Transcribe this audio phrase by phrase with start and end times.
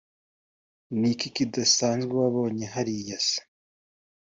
[0.99, 3.39] niki kidasanzwe wabonye hariya se